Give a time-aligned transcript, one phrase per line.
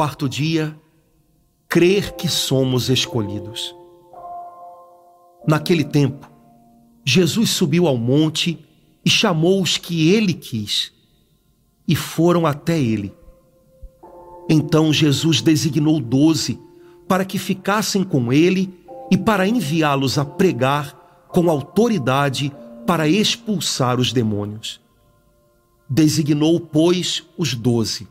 [0.00, 0.74] Quarto dia,
[1.68, 3.76] crer que somos escolhidos.
[5.46, 6.26] Naquele tempo,
[7.04, 8.58] Jesus subiu ao monte
[9.04, 10.90] e chamou os que ele quis,
[11.86, 13.14] e foram até ele.
[14.48, 16.58] Então Jesus designou doze
[17.06, 18.72] para que ficassem com ele
[19.10, 22.50] e para enviá-los a pregar com autoridade
[22.86, 24.80] para expulsar os demônios.
[25.86, 28.08] Designou, pois, os doze: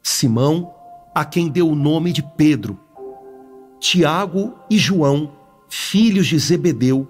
[0.00, 0.72] Simão,
[1.14, 2.78] a quem deu o nome de Pedro,
[3.78, 5.32] Tiago e João,
[5.68, 7.08] filhos de Zebedeu,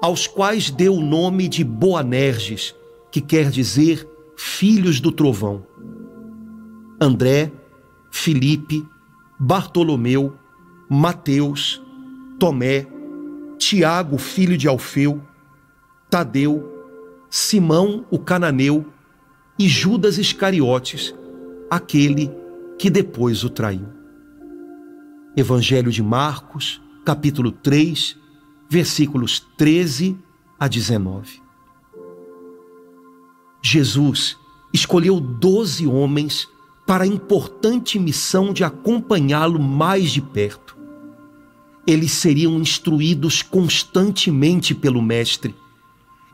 [0.00, 2.74] aos quais deu o nome de Boanerges,
[3.10, 5.66] que quer dizer filhos do trovão.
[7.00, 7.50] André,
[8.10, 8.86] Filipe,
[9.38, 10.34] Bartolomeu,
[10.88, 11.82] Mateus,
[12.38, 12.86] Tomé,
[13.58, 15.20] Tiago, filho de Alfeu,
[16.08, 16.70] Tadeu,
[17.30, 18.86] Simão, o cananeu
[19.58, 21.14] e Judas Iscariotes,
[21.70, 22.30] aquele
[22.78, 23.86] que depois o traiu.
[25.36, 28.16] Evangelho de Marcos, capítulo 3,
[28.68, 30.16] versículos 13
[30.58, 31.42] a 19.
[33.62, 34.36] Jesus
[34.72, 36.48] escolheu doze homens
[36.86, 40.76] para a importante missão de acompanhá-lo mais de perto.
[41.86, 45.54] Eles seriam instruídos constantemente pelo Mestre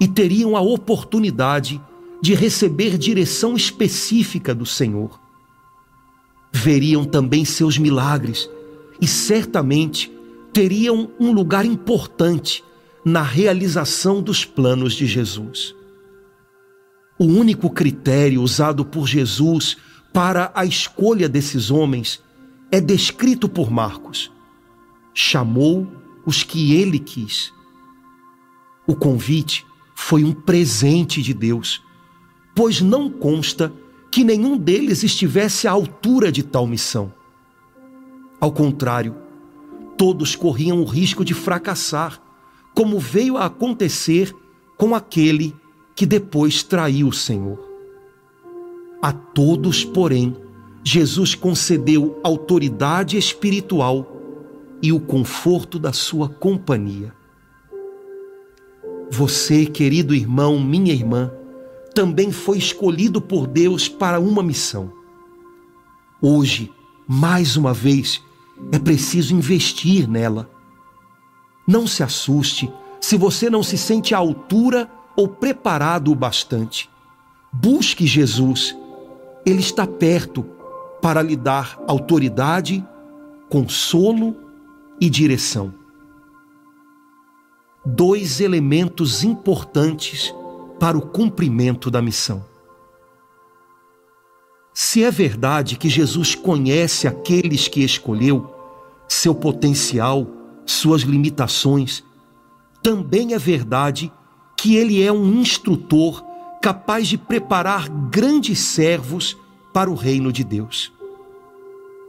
[0.00, 1.80] e teriam a oportunidade
[2.20, 5.20] de receber direção específica do Senhor.
[6.52, 8.48] Veriam também seus milagres
[9.00, 10.12] e certamente
[10.52, 12.64] teriam um lugar importante
[13.04, 15.74] na realização dos planos de Jesus.
[17.18, 19.76] O único critério usado por Jesus
[20.12, 22.22] para a escolha desses homens
[22.70, 24.30] é descrito por Marcos.
[25.14, 25.86] Chamou
[26.24, 27.52] os que ele quis.
[28.86, 31.82] O convite foi um presente de Deus,
[32.54, 33.72] pois não consta
[34.10, 37.12] que nenhum deles estivesse à altura de tal missão.
[38.40, 39.14] Ao contrário,
[39.96, 42.20] todos corriam o risco de fracassar,
[42.74, 44.34] como veio a acontecer
[44.76, 45.54] com aquele
[45.94, 47.58] que depois traiu o Senhor.
[49.02, 50.36] A todos, porém,
[50.82, 54.16] Jesus concedeu autoridade espiritual
[54.82, 57.12] e o conforto da sua companhia.
[59.10, 61.30] Você, querido irmão, minha irmã,
[62.00, 64.90] também foi escolhido por Deus para uma missão.
[66.18, 66.72] Hoje,
[67.06, 68.22] mais uma vez,
[68.72, 70.48] é preciso investir nela.
[71.68, 72.72] Não se assuste
[73.02, 76.88] se você não se sente à altura ou preparado o bastante.
[77.52, 78.74] Busque Jesus
[79.44, 80.42] ele está perto
[81.02, 82.82] para lhe dar autoridade,
[83.50, 84.34] consolo
[84.98, 85.74] e direção.
[87.84, 90.34] Dois elementos importantes
[90.80, 92.42] para o cumprimento da missão.
[94.72, 98.50] Se é verdade que Jesus conhece aqueles que escolheu,
[99.06, 100.26] seu potencial,
[100.64, 102.02] suas limitações,
[102.82, 104.10] também é verdade
[104.56, 106.24] que ele é um instrutor
[106.62, 109.36] capaz de preparar grandes servos
[109.74, 110.90] para o reino de Deus.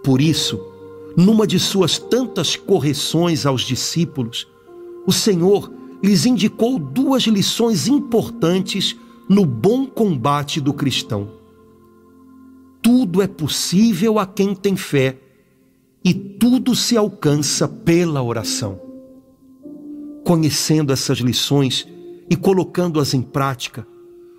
[0.01, 0.59] Por isso,
[1.17, 4.47] numa de suas tantas correções aos discípulos,
[5.05, 8.95] o Senhor lhes indicou duas lições importantes
[9.29, 11.29] no bom combate do cristão.
[12.81, 15.17] Tudo é possível a quem tem fé,
[16.03, 18.81] e tudo se alcança pela oração.
[20.25, 21.87] Conhecendo essas lições
[22.27, 23.85] e colocando-as em prática,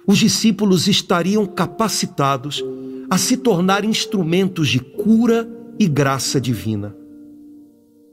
[0.07, 2.65] os discípulos estariam capacitados
[3.09, 6.97] a se tornar instrumentos de cura e graça divina.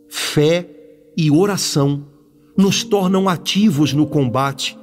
[0.07, 0.69] Fé
[1.17, 2.05] e oração
[2.59, 4.77] nos tornam ativos no combate,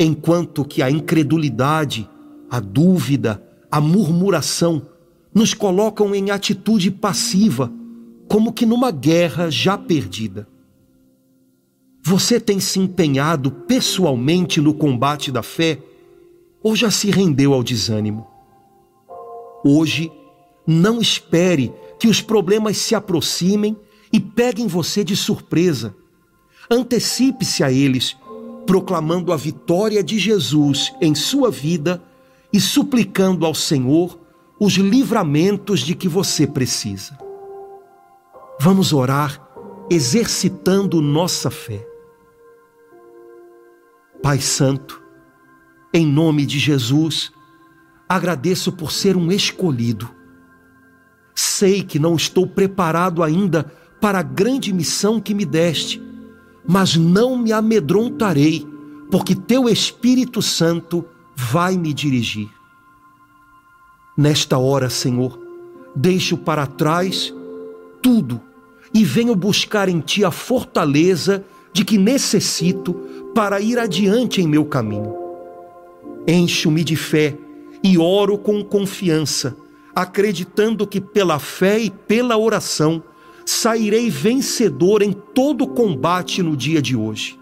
[0.00, 2.10] enquanto que a incredulidade,
[2.50, 4.82] a dúvida, a murmuração
[5.32, 7.72] nos colocam em atitude passiva,
[8.28, 10.48] como que numa guerra já perdida.
[12.02, 15.78] Você tem se empenhado pessoalmente no combate da fé?
[16.64, 18.26] ou já se rendeu ao desânimo?
[19.62, 20.10] Hoje,
[20.66, 21.70] não espere
[22.00, 23.76] que os problemas se aproximem
[24.10, 25.94] e peguem você de surpresa.
[26.70, 28.16] Antecipe-se a eles,
[28.66, 32.02] proclamando a vitória de Jesus em sua vida
[32.52, 34.18] e suplicando ao Senhor
[34.58, 37.18] os livramentos de que você precisa.
[38.60, 39.40] Vamos orar
[39.90, 41.86] exercitando nossa fé.
[44.22, 45.02] Pai Santo,
[45.92, 47.30] em nome de Jesus,
[48.08, 50.08] agradeço por ser um escolhido.
[51.34, 53.64] Sei que não estou preparado ainda
[54.00, 56.00] para a grande missão que me deste,
[56.66, 58.66] mas não me amedrontarei,
[59.10, 61.04] porque teu Espírito Santo
[61.36, 62.48] vai me dirigir.
[64.16, 65.38] Nesta hora, Senhor,
[65.94, 67.34] deixo para trás
[68.00, 68.40] tudo
[68.92, 72.94] e venho buscar em Ti a fortaleza de que necessito
[73.34, 75.14] para ir adiante em meu caminho.
[76.26, 77.36] Encho-me de fé
[77.82, 79.56] e oro com confiança,
[79.94, 83.02] acreditando que pela fé e pela oração
[83.44, 87.38] sairei vencedor em todo combate no dia de hoje.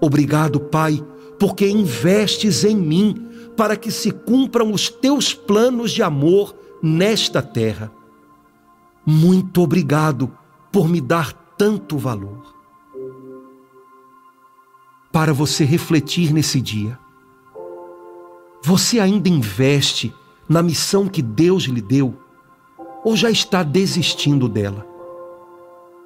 [0.00, 1.04] Obrigado, Pai,
[1.38, 7.92] porque investes em mim para que se cumpram os teus planos de amor nesta terra.
[9.04, 10.32] Muito obrigado
[10.70, 12.54] por me dar tanto valor.
[15.12, 16.98] Para você refletir nesse dia,
[18.64, 20.14] você ainda investe
[20.48, 22.16] na missão que Deus lhe deu
[23.04, 24.86] ou já está desistindo dela?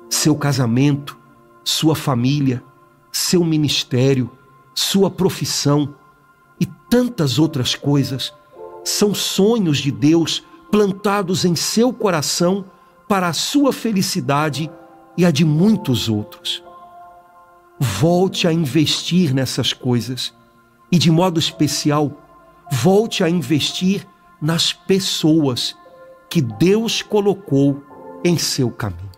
[0.09, 1.19] Seu casamento,
[1.65, 2.63] sua família,
[3.13, 4.31] seu ministério,
[4.75, 5.95] sua profissão
[6.61, 8.33] e tantas outras coisas
[8.85, 12.65] são sonhos de Deus plantados em seu coração
[13.09, 14.71] para a sua felicidade
[15.17, 16.63] e a de muitos outros.
[17.79, 20.33] Volte a investir nessas coisas
[20.91, 22.13] e, de modo especial,
[22.71, 24.07] volte a investir
[24.41, 25.77] nas pessoas
[26.29, 27.83] que Deus colocou
[28.25, 29.16] em seu caminho.